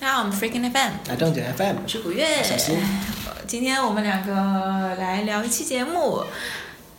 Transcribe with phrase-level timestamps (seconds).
[0.00, 2.42] 大家好，我们 Freaking FM，来正经 FM，我是古月。
[2.42, 2.74] 小新
[3.46, 6.24] 今天我们两个来聊一期节目，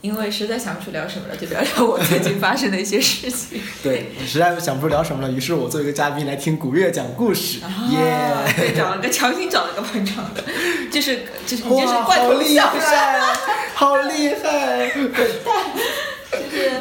[0.02, 3.60] 因为实在想不出聊什么了，就聊聊我最近发生的一些事情。
[3.82, 7.58] 对，实在想不出聊什么了，于是我作为一个嘉宾来听古月讲故事，
[7.90, 10.44] 耶、啊对，找了个强行找了个捧场的，
[10.92, 12.60] 就是就是你，就是罐头好厉。
[12.60, 13.20] 害，
[13.74, 14.92] 好厉害！
[16.32, 16.72] 就是，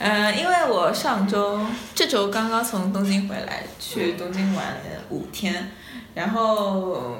[0.00, 1.60] 呃，因为我上周
[1.94, 4.80] 这周刚刚从东京回来，去东京玩了
[5.10, 5.70] 五天，
[6.14, 7.18] 然后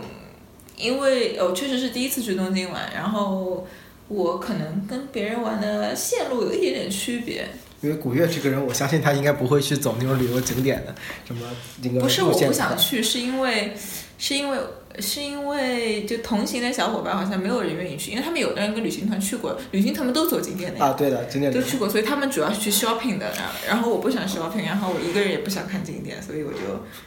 [0.76, 3.66] 因为我确实是第一次去东京玩，然后
[4.08, 7.46] 我可能跟别人玩的线路有一点点区别，
[7.80, 10.94] 因为古月这个人，我相信他应该不会去走那种旅游景点的，
[11.26, 11.46] 什么
[11.82, 13.74] 那个不是我不想去，是因为
[14.18, 14.58] 是因为
[14.98, 20.84] 是因为就同行的小伙伴好像没有人愿意去，因为他们有的人跟旅行团去过，旅行团们都走景点的。
[20.84, 23.32] 啊，对的，景点都去过，所以他们主要是去 shopping 的，
[23.66, 26.58] 然后我不想 shopping，然后我一个人也不想看景点，所以我就，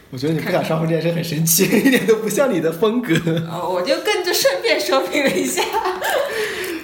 [0.10, 3.14] 我觉得你不想 shopping 这件事很神奇，一点都不像你的风格。
[3.52, 5.62] 哦，我就跟着顺便 shopping 了一下，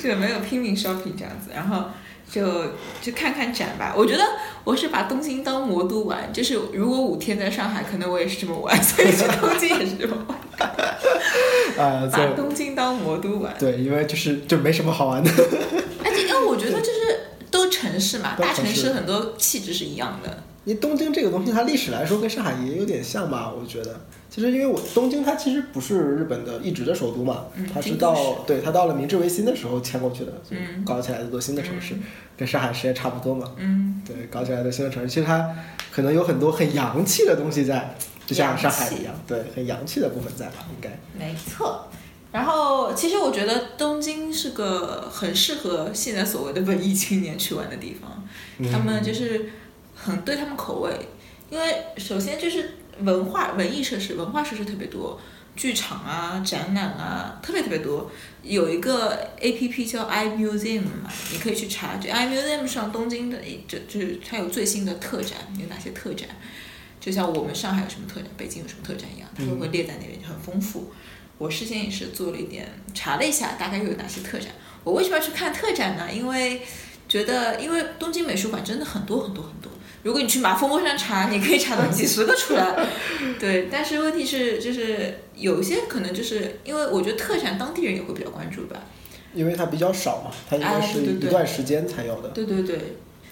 [0.03, 1.85] 就没有拼命 shopping 这样子，然后
[2.31, 2.43] 就
[3.01, 3.93] 就看看展吧。
[3.97, 4.23] 我觉得
[4.63, 10.69] 我是把东京当魔都玩，就是如果五天在上海，可能我也是这么玩，所以去东京也是这么玩，
[11.77, 13.53] 啊，把东京当魔都玩。
[13.57, 15.31] 对，因为就是就没什么好玩的。
[16.03, 20.43] 而且因为我觉得就是都城市嘛，大城市很多气质是一样的。
[20.69, 23.99] 因为东京这个东西，它历史来说跟上海也有点像吧，我觉得。
[24.29, 31.95] 其实因为我东京它其实不是日本的一直的首都嘛，嗯它是到对它到了明治维新的时候迁过去的，所以嗯搞起来的座新的城市，
[32.37, 33.51] 跟上海时间差不多嘛。
[33.57, 35.49] 嗯，对，搞起来的新的城市，其实它
[35.91, 37.95] 可能有很多很洋气的东西在，
[38.27, 40.99] 就像上海一样，对，很洋气的部分在吧，应该。
[41.17, 41.87] 没错。
[42.31, 48.23] 然后，其实我觉得东京是个很适合现在所谓的文艺青年去玩的地方。
[48.59, 49.49] 嗯他们就是
[50.01, 50.91] 很对他们口味，
[51.49, 55.19] 因为首先就是文化、文艺设施、文化设施特别多，
[55.55, 58.09] 剧场啊、展览啊，特别特别多。
[58.41, 63.37] 有一个 A P P 叫 i Museum 嘛，你可以去查，就 i Museum 上东京的，
[63.67, 66.29] 就就是它有最新的特展，有哪些特展，
[66.99, 70.91] 就像我们上海有什么特展，北京有什么特展一样，它都会列在那边，就很丰富。
[71.37, 74.49] 我事先也是做了一点查了一下，大概又有哪些特展。
[74.83, 76.11] 我为什么要去看特展呢？
[76.11, 76.61] 因为
[77.07, 79.71] 觉得，因为东京美术馆真的很多很多很多。
[80.03, 82.75] 如果你去马蜂窝上查，你可以查到几十个出来。
[83.39, 88.79] 对，但是问题是，就是有些可能就是因为我觉得特产当地人也会比较关注吧。
[89.33, 92.29] 因为它比较少嘛，它应该是一段时间才有的。
[92.29, 92.79] 对对对，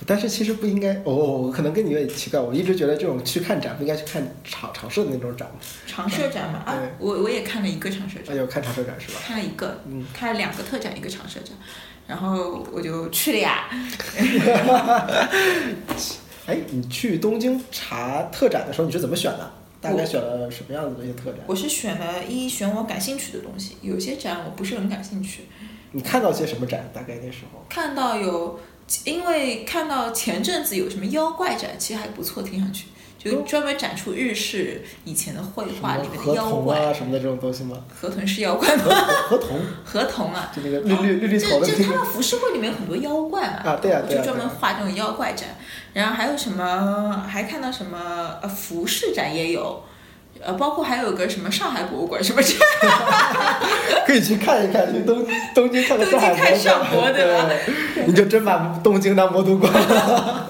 [0.06, 5.50] 但是其实不应该，哦，我可能跟你有点奇怪，我一直觉得这种去看展不应该去看常常设的那种展，
[5.88, 9.20] 常设展嘛，啊对，我我也看了一个常设展，那就看常设展是吧？
[9.26, 11.58] 看了一个，嗯，看了两个特展，一个常设展，
[12.06, 13.68] 然后我就去了呀。
[16.48, 19.52] 哎，你去东京查特展的时候，你是怎么选的？
[19.82, 21.42] 大概选了什么样子的一些特展？
[21.46, 25.42] 我是选了一选我感兴趣的东西，有些展我不是很感兴趣。
[25.92, 26.90] 你看到些什么展？
[26.94, 27.64] 大概那时候？
[27.70, 28.60] 看到有，
[29.04, 36.80] 因为看到前阵子有什么妖怪展，其实还不错，听上去就专门展出日式以前的绘画里面的妖怪。
[36.80, 37.76] 啊什么的这种东西吗？
[37.94, 38.84] 河豚是妖怪吗？
[38.86, 38.96] 河
[39.30, 45.50] 河童，河童 啊，就那个绿绿绿绿头的那个这这他们浮世绘里面有很多妖怪嘛，啊，对啊、就专门画这种妖怪展。
[45.94, 47.26] 然后还有什么？
[47.28, 48.38] 还看到什么？
[48.42, 49.84] 呃，服饰展也有。
[50.40, 52.54] 呃，包括还有个什么上海博物馆什么展，
[54.06, 57.50] 可以去看一看，去东东京看看上博对吧
[57.96, 60.48] 对，你就真把东京当魔都馆了。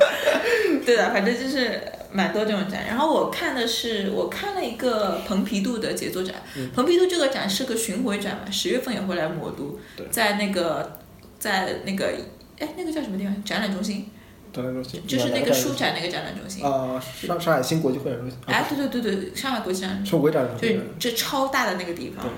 [0.87, 1.81] 对的，反正就是
[2.13, 2.87] 蛮多这种展。
[2.87, 6.35] 然后我看的是，我看了一个蓬皮杜的杰作展。
[6.55, 10.99] 嗯蓬皮杜这个展是个巡回展嘛，十月份也会来魔都对，在那个
[11.37, 12.13] 在那个
[12.59, 13.43] 哎那个叫什么地方？
[13.43, 14.09] 展览中心，
[14.53, 16.63] 展览中心就是那个书展那个展览中心。
[16.63, 20.11] 啊，上上海新国际会展中心，哎，对对对对，上海国际展览中心。
[20.11, 20.79] 是国际展览中就。
[20.97, 22.31] 这超大的那个地方对，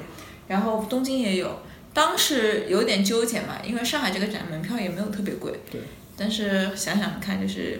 [0.47, 1.59] 然后东京也有，
[1.93, 5.81] 当时有点纠结嘛，因为上海这个展门票也没有特别贵，对，
[6.17, 7.79] 但是想想看，就是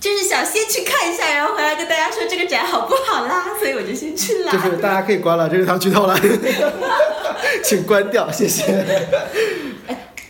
[0.00, 4.52] 就是想先去看一下，然后回来跟大家说这个展好不好啦，所以我就先去了。
[4.52, 6.18] 就是大家可以关了，这是他剧透了，
[7.64, 8.84] 请关掉，谢谢。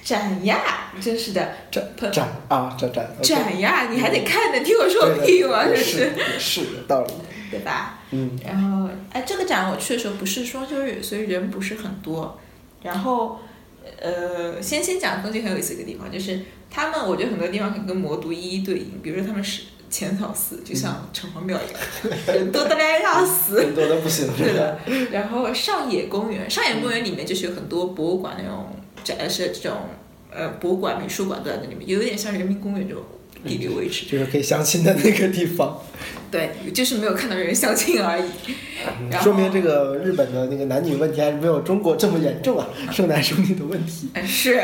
[0.02, 7.12] 展呀，真是的，展喷展啊，展展展呀，你还得看呢，听我说屁话，也真是，也是有道理。
[7.50, 7.98] 对吧？
[8.10, 12.38] 嗯，然后，哎，这个展我去的时候不是双休日，所以人不是很多。
[12.82, 13.40] 然后，
[14.00, 16.40] 呃，先先讲东京很有意思的一个地方，就是
[16.70, 23.56] 他们，我觉得很多地方可能跟魔都一一对应，比如说他们是浅草寺，就像城隍庙一样， 人多的来要死。
[23.56, 24.78] 人多的不行，对的，
[25.10, 28.66] 然后上野公园，上野公园里面就是有很多博物馆那种
[29.02, 29.78] 展示这种
[30.30, 33.02] 呃博物馆、美术馆都在那里面，有点像人民公园这种
[33.44, 34.06] 地理位置。
[34.06, 35.80] 就是可以相亲的那个地方。
[36.30, 38.24] 对，就是没有看到人相亲而已。
[39.10, 44.10] 然后说明这个日本的那个男女问题还是没有中国这么严重啊，生男生女的问题。
[44.12, 44.62] 嗯是，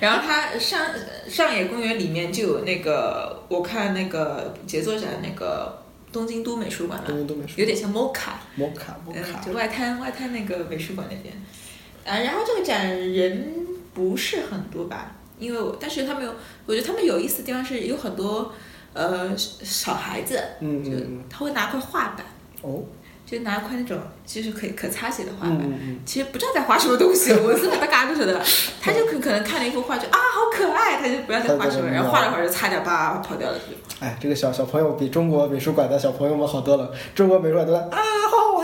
[0.00, 0.86] 然后它上
[1.28, 5.82] 上野公园里面就有那个，我看那个杰作展那个
[6.12, 11.34] 东京都美术馆嘛，东京都美术有点像 MOCA，摩卡摩嗯，卡，就外滩外滩那个美术馆那边，
[12.04, 13.54] 啊，然后这个展人
[13.94, 16.32] 不是很多吧，因为我但是他们有，
[16.66, 18.52] 我觉得他们有意思的地方是有很多
[18.94, 22.24] 呃小孩子，就嗯嗯他会拿块画板，
[22.62, 22.82] 哦，
[23.26, 25.58] 就拿块那种就是可以可擦写的画板。
[25.62, 28.40] 嗯其实不知道在画什么东西， 我是把他嘎住的，
[28.80, 33.64] 他就可可能看了一幅画就啊好可爱，他就不知道在画什么，然后画了会儿就擦掉，叭跑掉了就。
[34.00, 36.90] 哎，这个小小朋友比中国美术馆的小朋友们好多了。
[37.14, 37.98] 中国美术馆都在啊，
[38.30, 38.61] 好好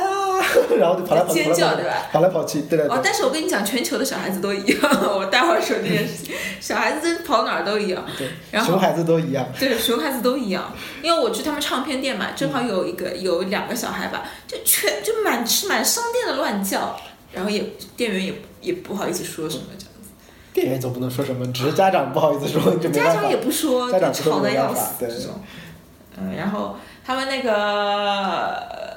[0.79, 4.81] 然后就跑来跑去，对吧跑来跑去，对对哦，但是我跟你讲，全球的小孩子都一样，
[5.17, 8.05] 我待会儿说这件事情，小孩子真跑哪儿都一样。
[8.17, 9.47] 对，然后熊孩子都一样。
[9.59, 10.73] 对，熊孩子都一样，
[11.03, 16.99] 因为我去他们唱片店嘛，正好有一个有两个小孩吧，就全就满是满商店的乱叫，
[17.33, 17.65] 然后也
[17.97, 20.11] 店员也也不好意思说什么这样子，
[20.53, 23.37] 店员总不能说什么，只是家长不好意思说，就没办法家长也。
[23.37, 25.41] 不说，吵得要死这种。
[26.21, 28.88] 嗯，然后他们那个呃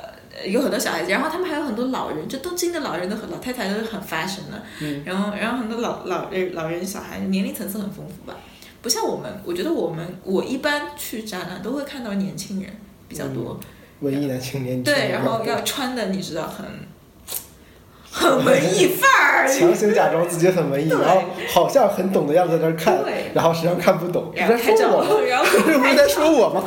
[0.46, 8.38] 有很多小孩子，然后他们还有很多老人，就东京的老人都很老太太都是很 fashion 的，嗯然后然后很多老老人老人小孩年龄层次很丰富吧，
[8.82, 12.72] 不像我们，我觉得我们我一般去展览都会看到年轻人
[13.08, 13.60] 比较多，
[14.00, 14.82] 文艺男青年。
[14.84, 16.66] 对，然后要穿的你知道很
[18.12, 21.24] 很文艺 范儿，强行假装自己很文艺， 然后
[21.54, 22.98] 好像很懂的样子在那儿看，
[23.34, 24.32] 然后实际上看不懂。
[24.34, 26.64] 你在说我吗？，然后这 不是在说我吗？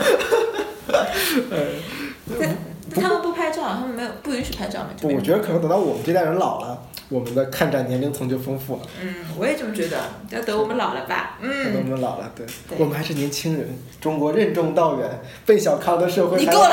[2.39, 2.49] 对，
[2.95, 8.83] 他们不拍照，他们没有不允许拍照嘛，不，我觉得可能等到我们这代人老了，我们的看展年龄层就丰富了。
[9.01, 9.99] 嗯，我也这么觉得，
[10.31, 11.39] 要等我们老了吧。
[11.41, 13.69] 嗯等我嗯，们老了，对，对我们还是年轻人。
[14.01, 16.39] 中国任重道远，奔小康的社会。
[16.39, 16.69] 你够了，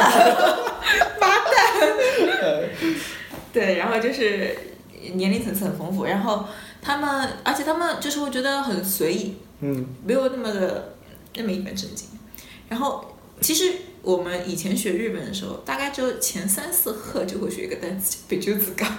[1.19, 2.63] 妈 蛋！
[3.54, 4.57] 对，然后就是
[5.13, 6.45] 年龄层次很丰富，然后
[6.81, 10.94] 他们，而且他们就是会觉得很随意，嗯，没有那么的
[11.36, 12.07] 那么一本正经。
[12.69, 13.04] 然后
[13.42, 18.98] 其实我们以前学日本的时候，大概只有前三四课就会学一个单词叫北九子冈，啊，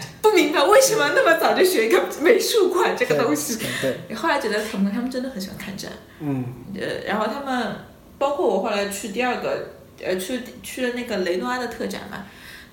[0.22, 3.58] 不明白为什么那么早就学一个美术馆这个东西。
[3.82, 5.92] 对，后来觉得他们他们真的很喜欢看展。
[6.20, 7.76] 嗯，呃，然后他们
[8.16, 9.68] 包括我后来去第二个，
[10.02, 12.24] 呃，去去了那个雷诺阿的特展嘛。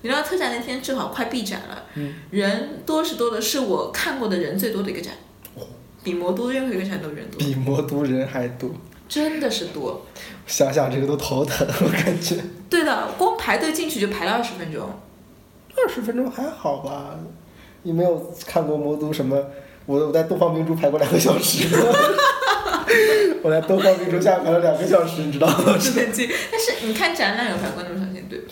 [0.02, 5.12] 你知道特展那天正好快闭展了，嗯人多是多的，是我看过的人最多的一个展，
[5.54, 5.66] 哦
[6.04, 8.70] 比魔都任何一个展都人多，比魔都人还多。
[9.08, 10.02] 真的是多。
[10.46, 12.36] 想想这个都头疼， 我感觉。
[12.70, 14.88] 对的，光排队进去就排了二十分钟。
[15.76, 17.16] 二十分钟还好吧？
[17.82, 19.36] 你没有看过魔都什么？
[19.86, 21.68] 我我在东方明珠排过两个小时，
[23.42, 25.56] 我在东方明珠下排了两个小时，你知道吗？
[25.66, 28.44] 但是你看展览有排过那么长时间队吗？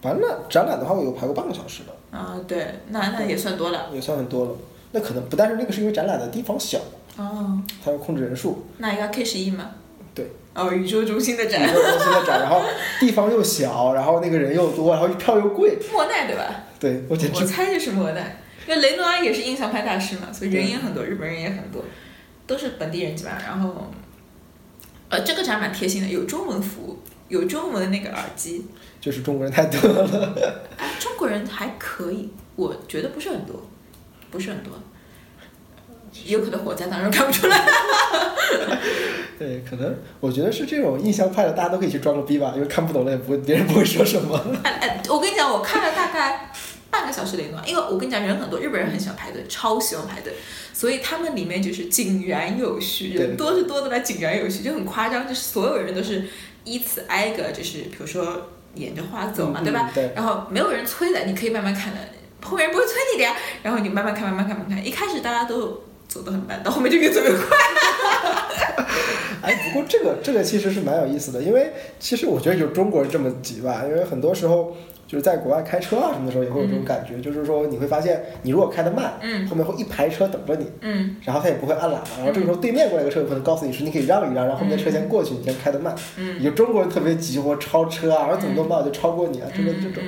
[0.00, 3.90] 反正展览的话，我有排过半个小时的，啊，对，那那也算多了。
[3.92, 4.52] 也算很多了。
[4.92, 6.78] 那可能不，但是那个是因为展览的地方小，
[7.18, 9.72] 哦，它要控制人数，那一个 K 十一吗？
[10.54, 10.62] 对。
[10.62, 12.62] 哦，宇宙中心的一展，个中心的展，然后
[12.98, 16.64] 地方又小，然后那个人又多，然后票又贵，莫奈对吧？
[16.78, 21.84] 对我简直我猜就是莫奈，因为雷诺阿也是印象派大师嘛，所以人也很多，日本人也很多，
[22.46, 23.40] 都是本地人基本上。
[23.42, 23.90] 然后，
[25.08, 26.98] 呃，这个展蛮贴心的，有中文服务，
[27.28, 28.66] 有中文那个耳机。
[29.00, 30.34] 就是中国人太多了。
[30.76, 33.62] 哎，中国人还可以，我觉得不是很多，
[34.30, 34.72] 不是很多，
[36.26, 37.58] 有可能火灾当中看不出来。
[39.38, 44.38] 对，可能我觉得是这种印象派的，大家都可以去装个逼吧，因为看不懂了也不会，别人不会说什么。
[44.62, 46.52] 哎哎，我跟你讲，我看了大概
[46.90, 50.34] 半个小时雷诺，因为我跟你讲，人很多，日本人很喜欢排队，超喜欢排队，
[50.74, 56.24] 所以他们里面就是井然有序，人多是多的来井然有序，就很夸张，就是所有人都是
[56.64, 59.90] 依次挨个，就是比如说沿着花走嘛，嗯对吧？
[59.94, 61.98] 对然后没有人催的，你可以慢慢看的，
[62.42, 67.56] 后面人不会催你的呀，然后你慢慢看，慢慢看，慢慢看，一开始大家都走得很慢，到后面就越走越快。
[69.42, 74.76] 哎，不过这个这个其实是蛮有意思的，因为其实我觉得有中国人这么急吧，因为很多时候
[75.06, 85.94] 就是在国外开车啊什么的时候也会有这种感觉，就是说你会发现你如果开得慢，嗯后面会一排车等着你，嗯然后他也不会按喇叭，然后这个时候对面过来一个车有可能告诉你说你可以让一让，让后面的车先过去，你先开得慢。
[86.18, 86.42] 嗯。
[86.42, 90.02] 有中国人特别急，我超车啊，然后怎么都慢我就超过你啊，这个这种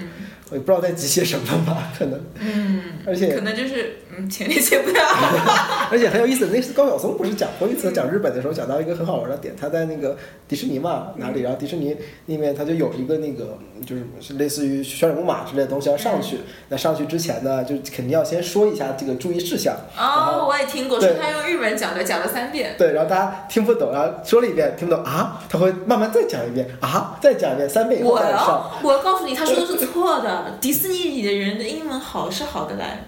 [0.50, 5.88] 我也不知道在急些什么吧，可能，嗯，而且可能就是嗯前列腺不太好。
[5.90, 10.16] 而且很有意思，那次高晓松不是讲过一次，讲讲日本的时候，讲到一个很好玩的点，他在那个
[10.48, 16.38] 迪士尼嘛哪里，然后迪士尼那边他就有一个那个就是是类似于旋转木马之类的东西要上去，
[16.68, 19.74] 那上去之前呢，就肯定要先说一下这个注意事项。
[19.96, 22.74] 哦，我也听过，对说他用日文讲的，讲了三遍。
[22.78, 28.46] 对，然后大家听不懂，然后说了一遍听不懂啊，他会慢慢再讲一遍啊，再讲一遍，三遍以后我再上。
[28.46, 30.56] 要，我告诉你，他说的是错的。
[30.60, 33.04] 迪士尼里的人的英文好是好的来。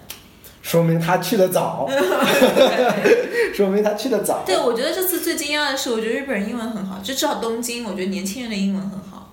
[0.64, 1.86] 说明他去的早，
[3.54, 4.42] 说明他去的早。
[4.46, 9.30] 对，我觉得这次最惊讶的是，我觉得日本人英文很好，就至少东京，我觉得年轻人的英文很好。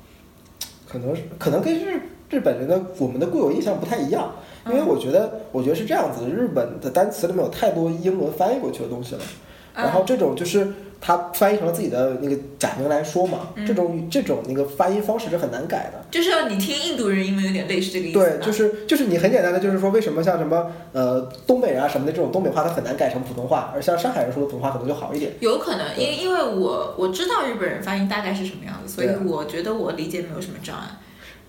[0.90, 4.30] 可能是可能跟日日本人的我们的固有印象不太一样，
[4.68, 9.28] 因为嗯我觉得我觉得是这样子，日本的单词里面有太多英文翻译过去的东西了，嗯
[9.76, 10.68] 然后这种就是
[11.00, 16.04] 他翻译成了自己的那个假名来说嘛，嗯这种这种那个发音方式是很难改的。
[16.12, 25.32] 就是要你听印度人英文有点类似这个意思对，就是就是你很简单的，就是说为什么像什么呃东北人啊什么的这种东北话，它很难改成普通话，而像上海人说的普通话可能就好一点。
[25.40, 30.84] 有可能，因因为我我知道日本人发音大概是什么样子，所以我觉得我理解没有什么障碍。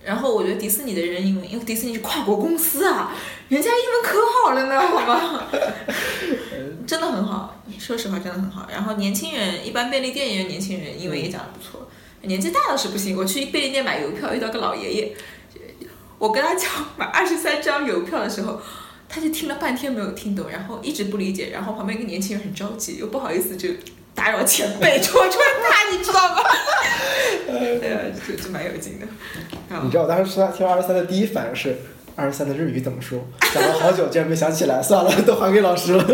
[0.04, 3.14] 然后我觉得迪士尼的人英文，因为迪士尼是跨国公司啊，
[3.48, 5.44] 人家英文可好了呢，好吗？
[6.86, 8.66] 真的很好，说实话真的很好。
[8.70, 11.88] 然后年轻人，一般便利店也有年轻人，因为也讲的不错。
[12.22, 15.12] 年纪大的是不行，我去便利店买邮票遇到个老爷爷，
[16.18, 18.60] 我跟他讲买二十三张邮票的时候，
[19.08, 23.70] 他就听了半天没有听懂，然后一直不理解，然后旁边一个年轻人很着急，又不好意思就
[24.14, 26.42] 打扰前辈 戳穿他，你知道吗？
[27.46, 29.06] 对 呀，就就蛮有劲的。
[29.82, 31.76] 你知道我当时说听二十三的第一反应是
[32.14, 33.18] 二十三的日语怎么说？
[33.52, 36.04] 讲了好久，竟然没想起来，算了， 都还给老师了。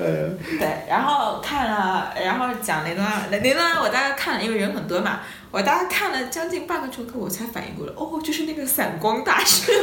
[0.00, 9.72] 呃，对，然后看了，然后讲雷诺阿，雷诺阿我大概看了，因为人很多嘛，我大概看了将近半个钟头，我才反应过来，哦，就是那个散光大师，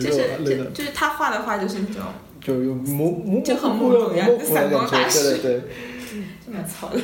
[0.00, 2.02] 就是就就是他画的画就是那种
[2.40, 5.62] 就有模模就很模糊的散光大感觉，对师对对。
[6.46, 7.00] 蛮糙的。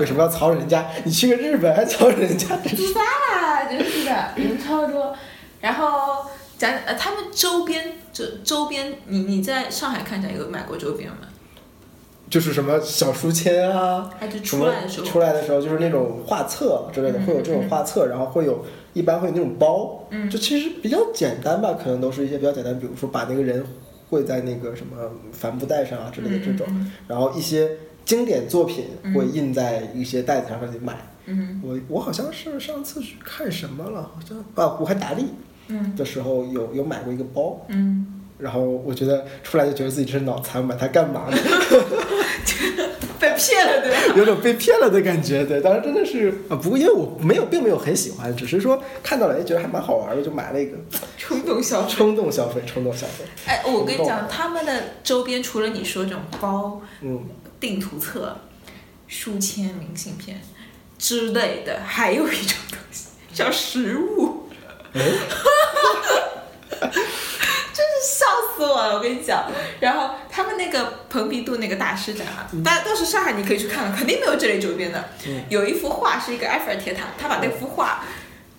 [0.00, 0.86] 为什么要曹人家？
[1.04, 2.56] 你去个日本还曹人家？
[2.58, 5.14] 自杀啦，真是的，人超多。
[5.60, 6.26] 然后
[6.58, 11.28] 讲呃，他们周边周周边，你你在上海看展有买过周边吗？
[12.30, 14.10] 就是什么小书签啊，
[14.42, 15.06] 出来的时候？
[15.06, 23.64] 出来的时候就是那种画册之类的，嗯会有这种画册，然后会有一般会有那种包，嗯就其实比较简单吧，可能都是一些比较简单，比如说把那个人
[24.10, 24.96] 绘在那个什么
[25.32, 27.70] 帆布袋上啊之类的这种，嗯然后一些
[28.04, 30.96] 经典作品嗯会印在一些袋子上让你买。
[31.26, 35.24] 嗯我我好像是上次去看什么了，好像啊，武汉达利
[35.68, 41.36] 嗯的时候有有买过一个包，嗯，然后我觉得出来就觉得自己真是脑残，买它干嘛呢？
[43.18, 43.98] 被骗了对吧？
[44.18, 45.46] 有种被骗了的感觉。
[45.46, 50.76] 对，当时真的是啊，不过因为我没有并没有很喜欢，只是说看到了，哎，觉得还蛮好玩的，就买了一个，
[51.16, 51.90] 冲动消费。
[51.90, 53.24] 冲动消费，冲动消费。
[53.46, 57.18] 哎，我跟你讲，他们的周边除了你说这种包、嗯，
[57.64, 58.36] 定图册、
[59.08, 60.38] 书签、明信片
[60.98, 64.50] 之类的，还有一种东西叫实物。
[64.92, 65.00] 哎，
[67.72, 68.94] 真是笑死我了！
[68.96, 75.02] 我跟你讲，然后他们那个蓬皮杜那个大师展啊，但到时上海你可以去看看，肯定没有这类周边的。
[75.26, 78.04] 嗯有一幅画是一个埃菲尔铁塔，他把那幅画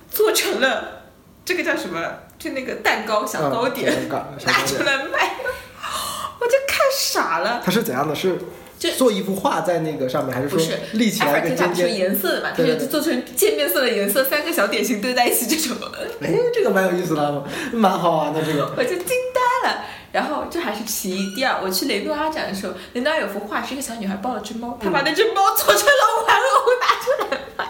[0.09, 1.03] 做成了
[1.45, 2.01] 这个叫什么？
[2.39, 4.65] 就那个蛋糕小糕点， 拿。
[4.65, 5.35] 出来卖，
[6.41, 7.61] 我就看傻了。
[7.63, 8.15] 它是怎样的？
[8.15, 8.37] 是
[8.77, 11.95] 就做一幅画在那个上面，还是说是立起来一个尖尖？
[11.97, 15.77] 颜色的嘛，它就做成渐变色的颜色，三个小点心堆在一起这种。
[16.21, 18.71] 哎，这个蛮有意思的，蛮好玩的这个。
[18.77, 19.85] 我就惊呆了。
[20.11, 27.67] 然后这还是其一，第二，我去雷诺阿展的时候，雷诺阿有幅画是一个小女孩抱了只猫，她把那只猫做成了玩偶拿出来卖。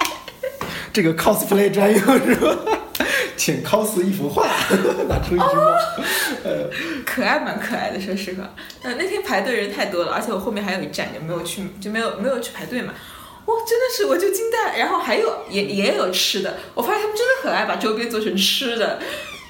[0.95, 2.55] 这个 cosplay 专用是吧？
[3.35, 4.47] 请 cos 一幅画，
[5.09, 5.75] 拿出一只猫。
[6.45, 6.69] 呃，
[7.05, 8.49] 可爱蛮可爱的，说实话。
[8.81, 12.93] 呃，那天排队人太多了，而且我后面还有一站就没有去，就没有没有去排队嘛。
[13.45, 14.79] 哇，真的是我就惊呆了。
[14.79, 18.97] 然后还有也也有吃的，我发现他们真的很爱把周边做成吃的，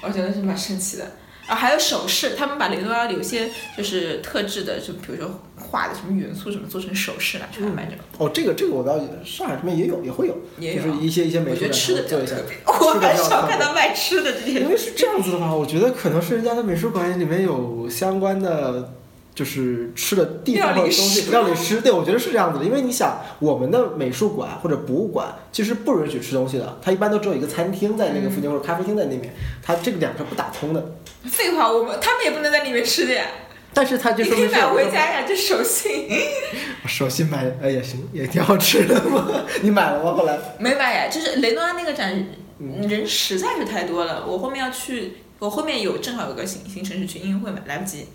[0.02, 1.04] 我觉得是蛮神奇的。
[1.46, 3.48] 啊，还有首饰，他们把雷诺阿有些
[3.78, 8.02] 就是特制的，就比如说画的什么元素什么做成首饰拿出来卖这个。
[8.18, 18.92] 哦，这个这个我倒上海这边也有，也会有，也有就是一些一些美术展我觉得吃的比较做一下特别，我很少看到卖吃的这些因为是这样子的话，我觉得可能是人家的美术馆里面有相关的，
[19.34, 21.80] 就是吃的地方或者东西，料理师。
[21.80, 22.64] 对，我觉得是这样子的。
[22.64, 30.94] 因为你想，我们的美术馆或者博物馆其实不允许吃东西的，它一般都只有一个餐厅在那个附近、或者咖啡厅在那边，它这个两个是不打通的。
[31.24, 33.26] 废话，我们他们也不能在里面吃的呀，
[33.76, 36.08] 但是它就你可以买回家呀，这手信。
[36.88, 39.44] 手信买，哎也行，也挺好吃的嘛。
[39.60, 40.14] 你买了吗？
[40.14, 40.38] 后来？
[40.58, 42.26] 没买呀，就是雷诺阿那个展
[42.58, 48.06] 嗯人实在是太多了，我后面要去，我后面有正好有个行行程是去音乐会嘛，来不及。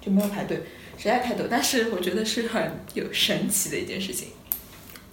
[0.00, 0.58] 就没有排队，
[0.98, 1.46] 实在太多。
[1.50, 4.28] 但是我觉得是很有神奇的一件事情。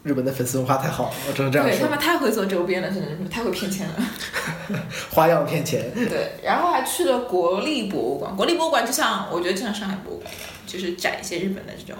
[0.04, 1.78] 日本的粉丝文化太好了，我只能这样说。
[1.78, 3.96] 对他们太会做周边了，真的是太会骗钱了。
[5.12, 5.90] 花样骗钱。
[5.94, 8.36] 对，然后还去了国立博物馆。
[8.36, 11.96] 国立博物馆就像我觉得就像上海博物馆一样，就是展一些日本的这种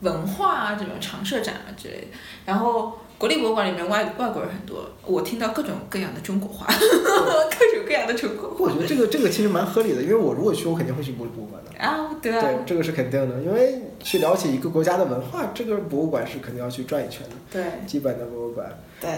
[0.00, 2.06] 文化啊，这种常设展啊之类的。
[2.44, 8.56] 然后国立博物馆里面外外国人很多，我听到各种各样的中国话， 各种各样的中国话。
[8.60, 11.84] 我觉得这个这个其实蛮合理的，因为我如果去，我肯定会去国立博物馆的。
[11.84, 17.34] 啊，对啊，对，这个是肯定的，因为去了解一个国家的文化，这个博物馆是肯定要去转一圈的。
[17.50, 18.66] 对基本的博物馆，
[19.00, 19.10] 对，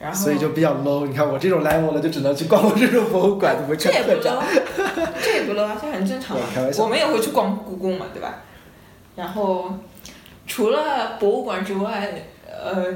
[0.00, 1.06] 然后所以就比较 low。
[1.06, 5.08] 你看我这种 level 的，就只能去逛逛这种博物馆，这也不看特展 low，。
[5.22, 6.72] 这也不 low 啊，这很正常开玩。
[6.72, 8.42] 笑我们也会去逛故宫嘛，对吧？
[9.14, 9.72] 然后
[10.44, 12.86] 除了博物馆之外，呃，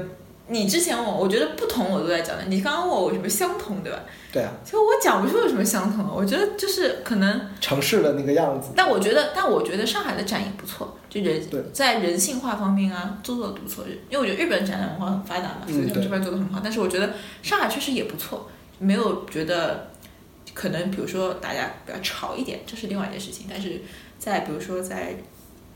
[0.53, 3.99] 你之前我我觉得不同我都在讲的，你刚刚问我有什么相同，对吧？
[4.31, 8.69] 对啊，其实我讲不出有什么相同的，我觉得就是可能，城市的那个样子。
[8.75, 11.41] 但我觉得，但我觉得上海的展也不错，就人
[11.73, 13.83] 在人性化方面啊，做做得不错。
[14.09, 16.61] 因为我觉得日本展览文化很发达嘛，所以他们这边做的很好。
[16.63, 19.89] 但是我觉得上海确实也不错，没有觉得
[20.53, 23.47] 可能比如说大家比较吵一点，这是另外一件事情。
[23.49, 23.81] 但是
[24.19, 25.15] 在比如说在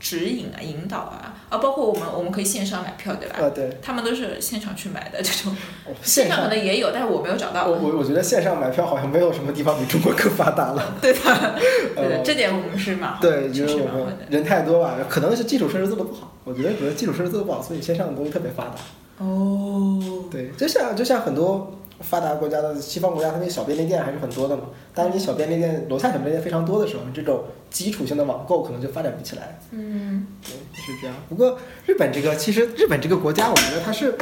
[0.00, 3.36] 指引啊、引导啊，啊，包括我们我们可以线上买票，对吧？
[3.40, 7.76] 啊，对，他们都是现场去买的这种，哦线上可能也有，但是我没有找到我。
[7.76, 10.94] 我我觉得线上买票好像没有什么地方比中国更发达了。
[11.02, 11.18] 对的，
[11.96, 14.16] 对的，呃这点我们是蛮好对，因为我们。
[14.30, 16.32] 人太多吧，可能是基础设施做的不好。
[16.44, 19.24] 我觉得可能基础设施做的不好，所以线上的东西特别发达。
[19.24, 24.64] 哦，对，就像就像很多发达国家的西方国家，它那小便利店还是很多的嘛。
[24.94, 29.58] 当你小便利店楼下小便利店非常多的时候，这种基础性的网购可能就发展不起来。
[29.70, 31.16] 嗯，对，是这样。
[31.28, 34.16] 不过日本这个，其实日本这个国家，我觉得它是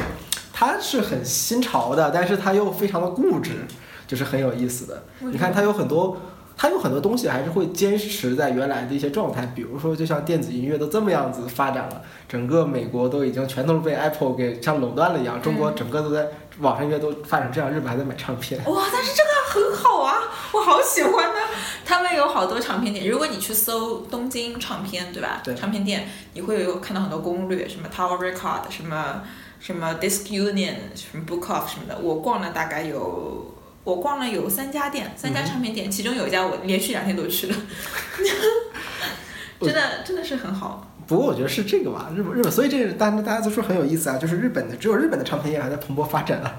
[0.51, 3.51] 它是很新潮的，但是它又非常的固执，
[4.07, 5.03] 就是很有意思的。
[5.19, 6.17] 你看它有很多。
[6.57, 16.27] 它有很多东西还是会坚持在原来的一些状态，比如说，就像电子音乐都这么样子发展了，整个美国都已经全都是被 Apple 给像垄断了一样，中国整个都在
[16.59, 18.59] 网上音乐都发展这样，日本还在买唱片。
[18.65, 20.17] 哇，但是这个很好啊，
[20.51, 21.39] 我好喜欢呢。
[21.85, 25.41] 他们有好多唱片店，如果你去搜东京唱片，对吧？
[25.43, 29.21] 对唱片店你会有看到很多攻略，什么 Tower Record，什么
[29.59, 31.99] 什么 Disc Union，什么 Book Off 什么的。
[32.01, 33.53] 我逛了大概有。
[33.87, 37.55] 我逛了有三家店，三家唱片店，其中有一家我连续两天都去了，
[39.61, 40.91] 真的真的是很好。
[41.07, 46.53] 不过我觉得是这个吧，日本日本，所以这个大家大家都说很有意思啊，就是日本的只有日本的唱片业还在蓬勃发展啊，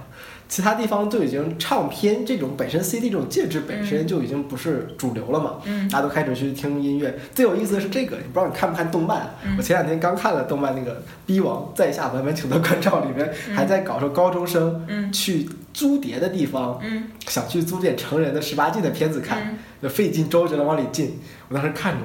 [0.48, 7.18] 其他地方都已经唱片这种本身 CD 这种介质本身就已经不是主流了嘛，嗯大家都开始去听音乐。
[7.34, 9.34] 最有意思的是这个，不知道你看不看动漫？
[9.44, 10.92] 嗯我前两天刚看了动漫那个
[11.26, 19.38] 《逼王在下完美请的关照》里面嗯还在搞说高中生嗯去租碟的地方，嗯想去租点成人的十八禁的片子看。
[19.42, 21.20] 嗯，就费尽周折的往里进。
[21.48, 22.00] 我当时看着，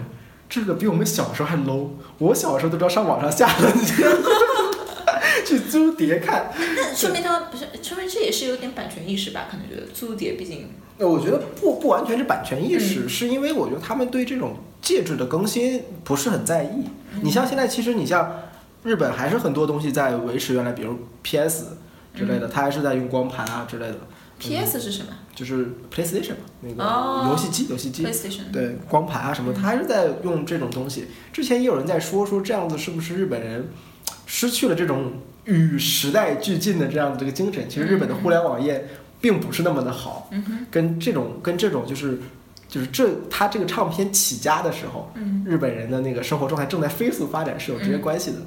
[0.50, 1.88] 这个比我们小时候还 low。
[2.20, 3.72] 我小时候都知道上网上下了？
[5.58, 6.52] 去租碟看。
[6.58, 9.48] 那说明他们不是，说明这也是有点版权意识吧？
[9.50, 16.84] 可能觉得租碟毕竟呃，我觉得不不完全是版权意识，嗯是因为我觉得他们对这种介质的更新不是很在意。
[17.22, 18.32] 你像现在，其实你像
[18.84, 21.66] 日本还是很多东西在维持原来，比如 PS
[22.16, 23.98] 之类的，它还是在用光盘啊之类的。
[24.40, 28.04] PS 是什么就是 PlayStation 嘛，那哦个游戏机，游戏机。
[28.06, 28.52] ？PlayStation。
[28.52, 31.06] 对光盘啊什么，他还是在用这种东西。
[31.32, 33.70] 之前也有人在说说这样子是不是日本人
[34.26, 35.14] 失去了这种
[35.46, 37.70] 与时代俱进的这样的这个精神？
[37.70, 38.88] 其实日本的互联网业
[39.20, 42.20] 并不是那么的好，嗯哼，跟这种跟这种就是
[42.68, 48.38] 就是这他这个唱片起家的时候，嗯日本人的那个生活状态正在飞速发展是有直接关系的。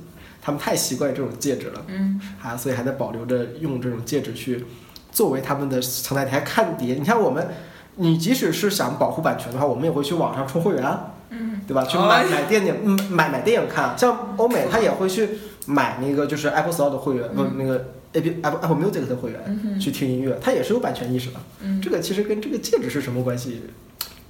[0.42, 4.64] 他们太习惯这种戒指了，嗯啊，所以还在保留着用这种戒指去
[5.10, 6.30] 作为他们的承载体。
[6.30, 7.48] 还看碟，你看我们，
[7.96, 10.84] 你即使是想保护版权的话，我们也会去网上充会员
[11.66, 11.82] 对吧？
[11.84, 13.98] 去哦买买电影，嗯买买电影看。
[13.98, 15.30] 像欧美，他也会去
[15.66, 21.40] 买那个就是 Apple Store 的会员，不、嗯那个 Apple Apple Apple Music 的会员、嗯去听音乐，它也是有版权意识的。
[21.60, 23.62] 嗯这个其实跟这个戒指是什么关系？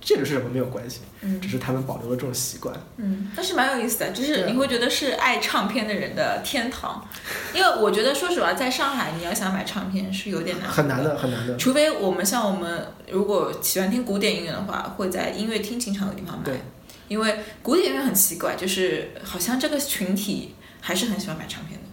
[0.01, 2.73] 戒指是什么没有关系，嗯只是他们保留了这种习惯。
[2.97, 7.05] 嗯，但是蛮有意思的，就是你会觉得是爱唱片的人的天堂，
[7.53, 11.57] 因为我觉得说实话，在上海你要想买唱片是有点难，很难的，很难的。
[11.57, 16.61] 除非我们像我们如果喜欢听古典音乐的话，会在音乐厅经常有地方买对。
[17.09, 20.55] 因为古典音乐很奇怪，就是好像这个群体
[20.87, 21.85] 还是很喜欢买唱片的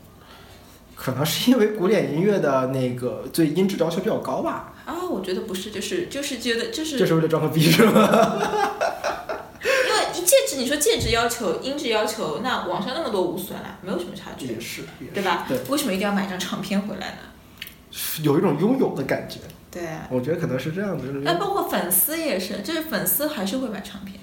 [0.96, 4.94] 可能是因为古典音乐的那个对音质要求比较高吧，啊。
[5.10, 7.92] 我觉得不是，就是就是觉得就是就是为了装个逼是吗？
[9.66, 15.46] 因为一戒指，你说戒指要求、音质要求，那网上那么多无损啦，没有什么差距也，是，也是对吧？
[15.48, 17.18] 对，为什么一定要买张唱片回来呢？
[18.22, 19.40] 有一种拥有的感觉，
[19.72, 21.04] 对啊，我觉得可能是这样的。
[21.08, 24.20] 就是那包括粉丝也是，就是粉丝还是会买唱片。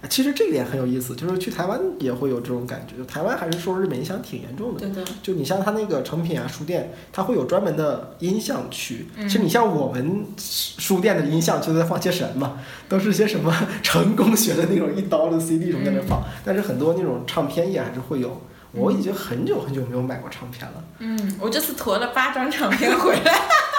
[0.00, 4.80] 对，其实这一点很有意思，就是去台湾也会有这种感觉，就台湾还是受日本影响挺严重的。
[4.80, 9.08] 对的，就你像它那个成品啊书店，它会有专门的音像区。
[9.16, 18.40] 嗯其实你像我们书店的音像就在放些什么，都是些什么 成功学的那种一刀的 CD 什么在那放，但是很多那种唱片业还是会有。
[18.74, 20.82] 我已经很久很久没有买过唱片了。
[20.98, 23.20] 嗯，我这次驮了八张唱片回来，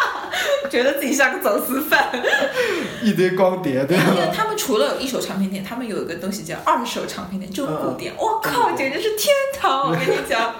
[0.69, 2.10] 觉得自己像个走私犯。
[3.04, 4.04] 一堆光碟，对吧？
[4.15, 8.13] 因为他们除了有一手唱片店，他们有一个东西叫二手唱片店，就古典。
[8.19, 9.89] 我靠，简直是天堂！
[9.89, 10.54] 我跟你讲。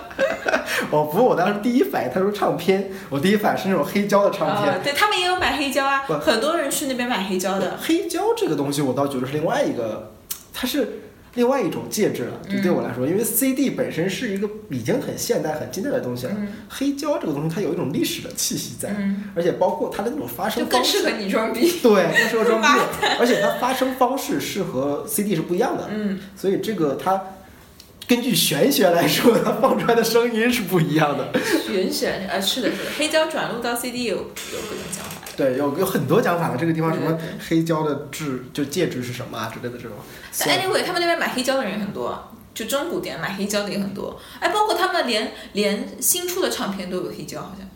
[0.92, 4.74] 哦，不过我当时第一反应，他说唱片，我第一反应是那种黑胶的唱片。
[4.74, 7.78] 呃对他们也有买黑胶啊不，很多人去那边买黑胶的。
[7.82, 10.12] 黑胶这个东西，我倒觉得是另外一个，
[10.54, 11.03] 它是
[11.36, 12.40] 另外一种介质了。
[12.50, 21.80] 就对我来说，因为 CD 本身是一个已经很现代、很近代的东西了，嗯黑胶这个东西它有一种历史的气息在，嗯，而且包括它的那种发声方式，更适合你装逼。
[21.82, 22.68] 对，更适合装逼，
[23.20, 27.22] 而且它发声方式是和 CD 是不一样的，嗯，所以这个它。
[28.06, 31.32] 根据玄学来说，它放出来的声音是不一样的。
[31.66, 34.24] 玄学，呃，是的，是的，黑胶转录到 CD 有有
[34.70, 35.22] 各种讲法。
[35.36, 36.58] 对，有有很多讲法的。
[36.58, 37.18] 这个地方什么
[37.48, 39.98] 黑胶的质，就介质是什么啊之类的这种。
[40.40, 44.20] 但 anyway，他们那边买黑胶的人也很多，就中古店买黑胶的也很多。
[44.40, 47.68] 哎，包括他们连连新出的唱片都有黑胶，好像。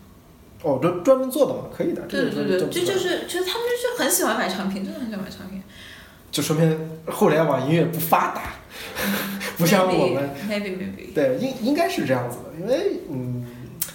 [0.63, 2.02] 哦，这专门做的嘛，可以的。
[2.04, 5.62] 对对对对，这就就是就是他们就是很喜欢买唱片，真的很喜欢买唱片。
[6.30, 8.54] 就说明互联网音乐不发达，
[9.58, 10.30] 不像我们。
[10.50, 11.13] maybe maybe。
[11.13, 13.37] 对，应应该是这样子的，因为嗯，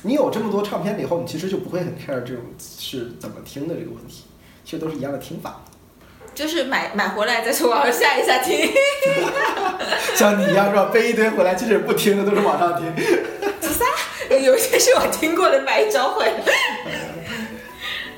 [0.03, 4.25] 你有这么多唱片了以后，你其实就不会很 care 这种是怎么听的这个问题，
[4.65, 5.63] 其实都是一样的听法。
[6.35, 8.69] 就是买买回来再从网上下一下听。
[10.17, 10.87] 像你一样是吧？
[10.93, 12.93] 背一堆回来，其实不听的都是网上听。
[14.43, 16.43] 有些是我听过的，买一张回来。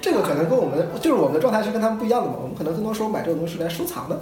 [0.00, 4.18] 这个可能跟我们就是我们的状态是跟他们不一样的嘛，我们可能更多时候买这种东西来收藏的，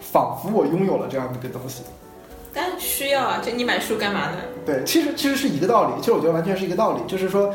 [0.00, 1.82] 仿佛我拥有了这样的一个东西。
[2.54, 4.36] 但需要啊，就你买书干嘛呢？
[4.64, 7.52] 对，其实其实是一个道理，其实我觉得完全是一个道理，就是说，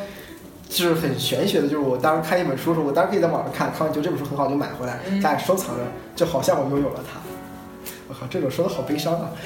[0.67, 5.81] 就是很玄学的，就是我当时看一本书的时候，我当时可以在网上看，看完觉得这本书很好就买回来，嗯家里收藏着，
[6.15, 7.19] 就好像我拥有了它。
[8.09, 9.31] 我靠，这种说的好悲伤啊！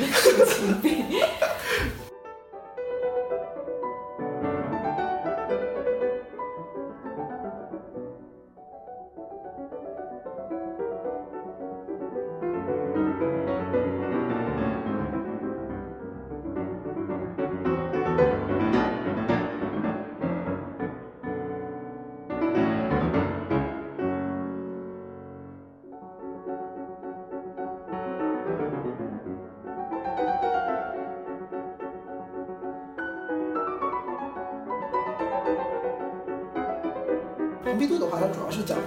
[37.84, 38.78] 蓬皮杜的话，它主要是讲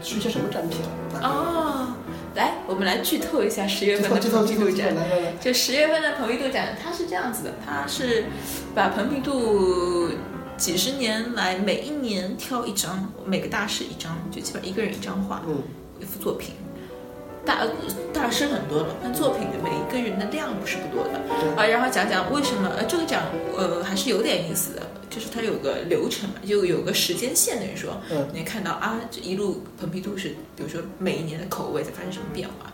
[0.00, 0.78] 是一些什么展品
[1.14, 1.20] 啊？
[1.22, 1.94] 哦，
[2.36, 4.94] 来，我们来剧透一下十月份的透剧透剧透蓬皮杜展。
[5.40, 8.26] 就十月份的蓬皮杜展，它是这样子的，它是
[8.74, 10.10] 把蓬皮杜
[10.56, 15.60] 几十年来每一年挑一张，每个大师一张，就基本上一个人一张画，嗯，
[15.98, 16.54] 一幅作品。
[17.44, 17.64] 大
[18.18, 21.18] 大师很多了，但作品的每一个人的量不是不多的
[21.56, 21.64] 啊。
[21.64, 23.22] 然后讲讲为什么呃这个展
[23.56, 32.72] 呃还是有点意思的，就是它有个流程嘛，就有个时间线，等于说嗯你看到啊，这一路蓬皮杜是比如说每一年的口味在发生什么变化。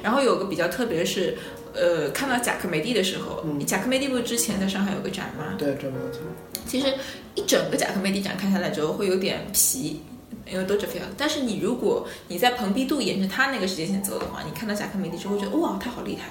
[0.00, 1.36] 然后有个比较特别的是，
[1.74, 5.54] 呃，看到贾克梅蒂的时候，嗯贾克梅蒂不是之前在上海有个展吗？
[5.58, 6.20] 对，这没有错。
[6.66, 6.94] 其实
[7.34, 10.02] 一整个贾克梅蒂展看下来之后会有点疲，
[10.50, 11.08] 因为都是非常。
[11.16, 16.30] 但是你如果你在蓬皮杜沿着他那个时间线走的话，你看到贾科梅蒂之后会觉得哇，他好厉害，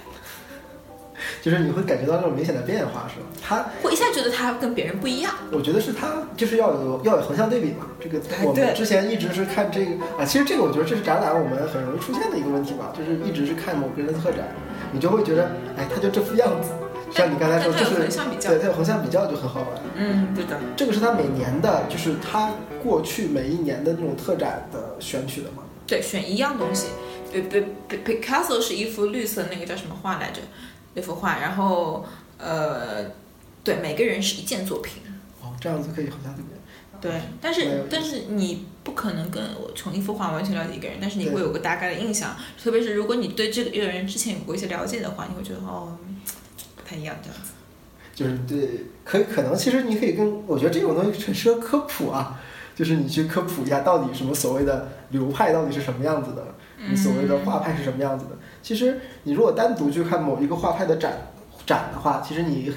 [1.42, 3.26] 就是你会感觉到那种明显的变化，是吧？
[3.42, 5.34] 他，会一下觉得他跟别人不一样。
[5.52, 7.88] 我觉得是他就是要有要有横向对比嘛。
[8.00, 14.54] 这个我们之前一直是看这个啊，其实这个我觉得这是展览我们很容易出现的一个问题吧，就是一直是看某个人的特展，
[14.92, 16.70] 你就会觉得，哎，他就这副样子。
[17.14, 17.96] 像你刚才说，就是
[18.42, 19.70] 对，它有横向比较就很好玩。
[19.96, 20.60] 嗯，对的。
[20.76, 22.52] 这个是他每年的，就是他
[22.84, 25.64] 过去每一年的那种特展的选取的嘛。
[25.86, 26.88] 对，选一样东西。
[27.32, 30.42] 对对，P Picasso 是一幅绿色那个叫什么画来着？
[30.94, 32.06] 那幅画，然后
[32.38, 33.06] 呃，
[33.64, 35.02] 对，每个人是一件作品。
[35.42, 36.50] 哦，这样子可以横向对比。
[37.02, 45.98] 对，但是但是你不可能跟我从一幅画完全了解一个人，但是你会有个大概的印象，特别是如果你对这个人之前有过一些了解的话，你会觉得哦，
[46.84, 47.54] 不太一样这样子。
[48.14, 52.40] 就是对，可以可能其实你可以跟我觉得这种东西很适合科普啊，
[52.76, 56.46] 就是你去科普一下到底什么所谓的流派到底是什么样子的，
[56.88, 58.32] 你所谓的画派是什么样子的。
[58.62, 61.32] 其实你如果单独去看某一个画派的展
[61.66, 62.72] 展的话，其实你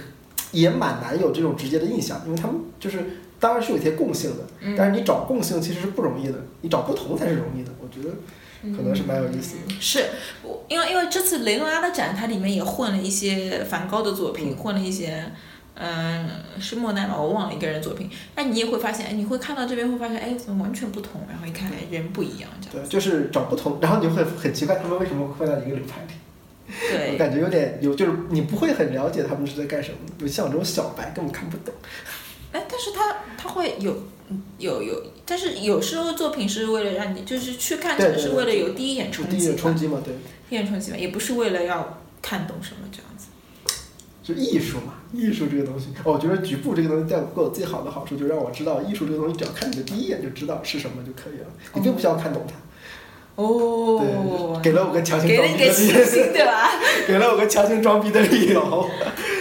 [0.52, 3.04] 也蛮难有这种直接的印象，因为他们就是
[3.38, 7.70] 当然是有一些共性的，但是你找共性其实是不容易的，你找不同才是容易的。
[7.78, 8.14] 我觉得
[8.62, 9.74] 可能是蛮有意思的。
[9.80, 10.06] 是，
[10.42, 15.24] 我因为因为这次雷诺阿的展，它里面也混了一些梵高的作品，嗯混了一些。
[15.78, 16.26] 嗯，
[16.58, 17.20] 是莫奈吗？
[17.20, 18.10] 我忘了一个人的作品。
[18.34, 21.20] 那你也会发现，哎，你会看到这边会发现，哎，怎么完全不同？
[21.28, 22.88] 然后一看，哎，人不一样，这样。
[22.88, 26.14] 对，就是找不同，然后你就会很奇怪他们为什么会混在一个流派里。
[26.88, 31.74] 对我对， 感觉有点有，就是你不会很了解他们是在干什么，就像我这种小白根本看不懂。
[32.56, 33.94] 哎，但是他他会有
[34.56, 40.14] 有有，但是有时候作品是为了让你就是去看是为了有第一眼冲击第一击嘛，个冲击嘛，对，
[40.48, 43.26] 第一眼冲击嘛，也不是为了要看懂什么这样子。
[44.22, 52.54] 就艺术嘛，艺术这个东西，哦，我觉得局部这个东西带给我最好的好处，就让我知道艺术这个东西，只要看你的第一眼就知道是什么就可以了，你并不需要看懂它。
[53.36, 55.28] 哦对，，给了我个强行？
[55.28, 55.36] 给
[57.18, 58.88] 了我个强行装逼的理由。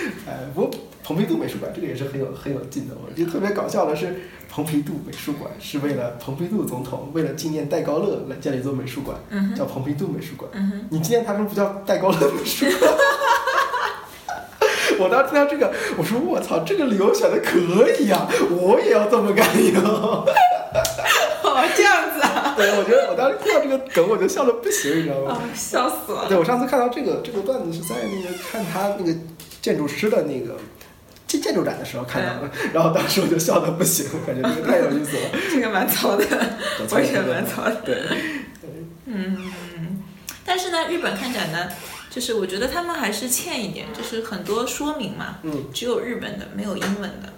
[1.05, 10.49] 蓬皮杜美术馆这个也是很有很有劲的，我觉得特别搞笑的是，蓬皮杜美术馆是为了蓬皮杜总统为了纪念戴高乐来建了一座美术馆，嗯，叫蓬皮杜美术馆。
[10.55, 12.93] 嗯，你纪念他们不叫戴高乐美术馆？
[14.97, 17.59] 我当时听到这个，我说我操，这个理由选的可
[17.99, 20.25] 以啊、我也要这么干哟。
[21.43, 25.37] 哦，这样子啊， 对，我觉得我当时听到这个梗，我就笑的不行，你知道吗？
[25.37, 26.25] 哦，笑死了。
[26.27, 29.13] 对，我上次看到这个这个段子是在那个看他那个
[29.61, 30.57] 建筑师的那个
[31.39, 35.29] 建建筑展的时候看到的，然后当时我就笑的不行，我感觉这个太有意思了。
[35.51, 36.25] 这个蛮糙的，
[36.91, 37.75] 我也觉得蛮糙的。
[37.85, 37.95] 对，
[39.05, 39.37] 嗯，
[40.45, 41.69] 但是呢，日本看展呢，
[42.09, 47.33] 就是我觉得他们还是欠一点，就是很多说明嘛，嗯，只有日本的，没有英文的。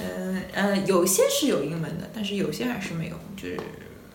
[0.00, 3.58] 嗯呃，有些是有英文的，但是有些还是没有，就是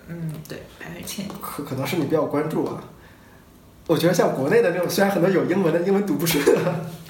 [0.07, 1.25] 嗯，对，还是欠。
[1.41, 2.83] 可可能是你比较关注啊。
[3.85, 6.43] 我觉得像国内的那种，虽然很多有英文的，英文读不顺。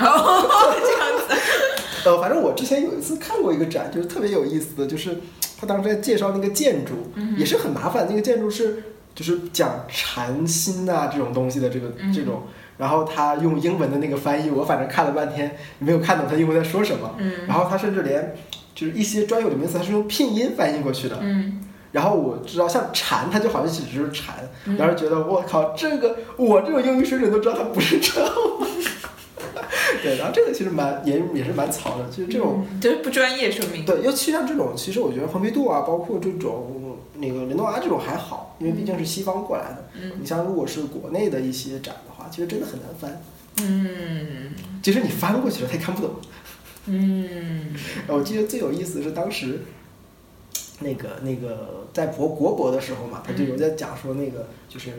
[2.08, 5.18] 呃，反正我之前有一次看过一个展，就是特别有意思的，就是
[5.60, 6.94] 他当时在介绍那个建筑，
[7.36, 8.08] 也是很麻烦。
[8.10, 8.82] 那个建筑是
[9.14, 12.44] 就是讲禅心啊这种东西的这个嗯这种，
[12.78, 17.14] 然后他用英文的那个翻译，我反正看了半天没有看懂他英文在说什么。
[17.18, 18.34] 嗯然后他甚至连
[18.74, 21.18] 就是一些专有的名词，他是用拼音翻译过去的。
[21.22, 28.32] 嗯然后我知道像禅，它就好像只是禅，嗯然后觉得我靠，这个我这种英语水准都知道它不是这样。
[30.04, 32.66] 对，然后这个其实蛮也也是蛮草的，其实这种。
[32.72, 33.86] 嗯就是不专业说明。
[33.86, 39.90] 对，尤其像这种，其实我觉得蓬皮杜啊，包括这种那个雷诺阿这种还好，因为毕竟是西方过来的。
[40.02, 43.22] 嗯你像如果是国内的一些展的话，其实真的很难翻。
[43.62, 46.12] 嗯即使你翻过去了，他也看不懂。
[46.86, 47.74] 嗯
[48.08, 49.60] 我记得最有意思的是当时，
[50.80, 54.92] 那个那个在博国博的时候嘛，他就有在讲说那个就是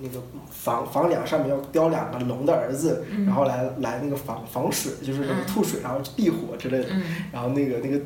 [0.00, 6.86] 那个房房梁上面要雕两个龙的儿子，嗯然后来来那个防防水，就是那个吐水，然后避火之类的。
[6.90, 8.00] 嗯然后那个那个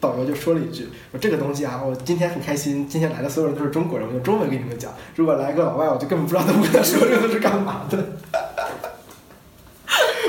[0.00, 4.92] 导游就说了一句：“说这个东西啊，我今天很开心，今天来的所有人都是中国人，我用中文给你们讲。
[5.14, 7.98] 如果来个老外，我就根本不知道他们跟他说这个是干嘛的。”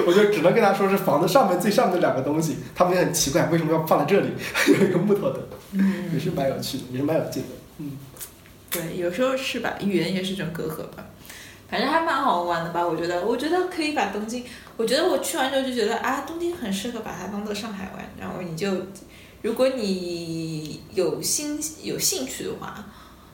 [0.05, 4.29] 我就只能跟他说是房子上面最上面的两个东西，他们也很奇怪为什么要放在这里，
[4.67, 5.39] 有一个木头的，
[5.71, 7.49] 嗯，也是蛮有趣的，也是蛮有劲的。
[7.79, 7.97] 嗯，
[8.69, 11.05] 对，有时候是吧，语言也是一种隔阂吧。
[11.69, 14.43] 反正还蛮好玩的吧，我觉得，我觉得可以把东京，
[14.77, 18.69] 我觉得我去完之后就觉得啊，东京很适合把它当做上海玩，然后你就，
[19.41, 22.85] 如果你有兴有兴趣的话，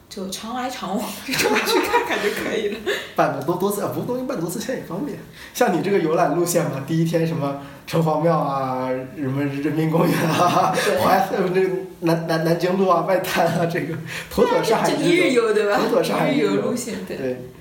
[0.10, 2.80] 就常来常往，这么去看看就可以了。
[3.16, 5.20] 办的多多次啊，不过东京办多次现在也方便。
[5.54, 11.70] 像你这个游览路线嘛，第一天什么城隍庙啊，什么人民公园啊，对淮呃那个
[12.00, 13.96] 南南南京路啊，外滩啊，这个
[14.32, 15.78] 妥妥上海就一日游对吧？
[15.78, 17.16] 妥妥上海一日游游路线对。
[17.16, 17.52] 对，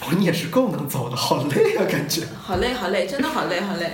[0.00, 2.22] 我你也是够能走的，好累啊，感觉。
[2.42, 3.92] 好累好累，真的好累好累。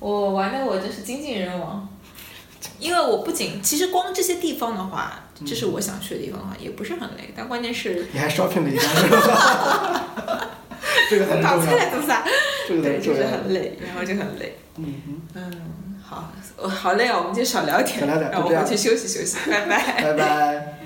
[0.00, 1.88] 我玩的我真是精尽人亡，
[2.80, 8.88] 因为我不仅其实光这些地方的话，这是我想去的地方的话，也不是很累，但关键是你还 shopping 了一下？
[11.10, 12.24] 这个才是搞重要，菜都啥，
[12.68, 13.38] 这个才对，就是是重要。
[13.38, 14.56] 很累，然后就很累。
[14.78, 20.02] 嗯嗯，嗯，好，我好累啊，我们就少聊点，少聊点让我就这样回去休息休息，拜拜。
[20.02, 20.85] 拜拜。